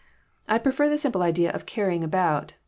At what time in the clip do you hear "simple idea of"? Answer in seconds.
0.97-1.67